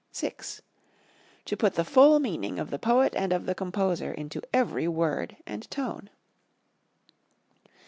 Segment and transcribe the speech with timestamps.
[0.15, 0.33] VI.
[1.45, 5.37] To put the full meaning of the poet and of the composer into every word
[5.45, 6.09] and tone.